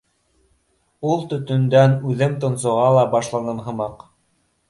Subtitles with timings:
[1.09, 4.09] Ул төтөндән үҙем тонсоға ла башланым һымаҡ.